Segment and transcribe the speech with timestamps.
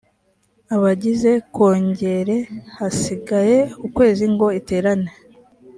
[0.75, 2.37] abagize kongere
[2.77, 5.11] hasigaye ukwezi ngo iterane